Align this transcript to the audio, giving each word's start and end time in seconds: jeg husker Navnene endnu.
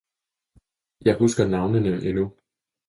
jeg 1.05 1.17
husker 1.17 1.47
Navnene 1.47 2.05
endnu. 2.09 2.31